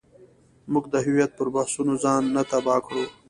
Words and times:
موږ 0.71 0.85
د 0.93 0.95
هویت 1.05 1.31
پر 1.37 1.47
بحثونو 1.55 1.93
ځان 2.03 2.21
نه 2.35 2.41
تباه 2.51 2.79
کړو. 2.85 3.03